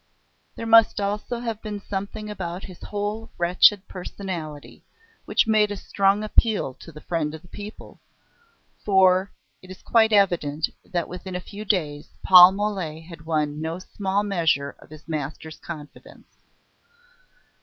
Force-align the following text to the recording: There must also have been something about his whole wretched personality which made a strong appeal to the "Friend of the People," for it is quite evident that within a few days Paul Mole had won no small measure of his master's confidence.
There 0.55 0.65
must 0.65 0.99
also 0.99 1.41
have 1.41 1.61
been 1.61 1.79
something 1.79 2.27
about 2.27 2.63
his 2.63 2.81
whole 2.81 3.29
wretched 3.37 3.87
personality 3.87 4.83
which 5.25 5.45
made 5.45 5.69
a 5.69 5.77
strong 5.77 6.23
appeal 6.23 6.73
to 6.73 6.91
the 6.91 7.01
"Friend 7.01 7.35
of 7.35 7.43
the 7.43 7.47
People," 7.47 7.99
for 8.83 9.31
it 9.61 9.69
is 9.69 9.83
quite 9.83 10.11
evident 10.11 10.67
that 10.83 11.07
within 11.07 11.35
a 11.35 11.39
few 11.39 11.65
days 11.65 12.09
Paul 12.23 12.51
Mole 12.53 12.99
had 13.01 13.27
won 13.27 13.61
no 13.61 13.77
small 13.77 14.23
measure 14.23 14.71
of 14.79 14.89
his 14.89 15.07
master's 15.07 15.59
confidence. 15.59 16.35